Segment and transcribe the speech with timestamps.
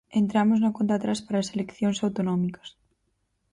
[0.21, 2.69] Entramos na conta atrás para as eleccións autonómicas.